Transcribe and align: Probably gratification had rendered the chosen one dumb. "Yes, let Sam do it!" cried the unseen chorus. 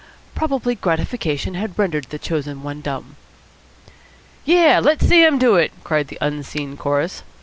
Probably 0.33 0.73
gratification 0.73 1.53
had 1.53 1.77
rendered 1.77 2.05
the 2.05 2.17
chosen 2.17 2.63
one 2.63 2.81
dumb. 2.81 3.17
"Yes, 4.45 4.83
let 4.83 4.99
Sam 4.99 5.37
do 5.37 5.57
it!" 5.57 5.71
cried 5.83 6.07
the 6.07 6.17
unseen 6.19 6.75
chorus. 6.75 7.21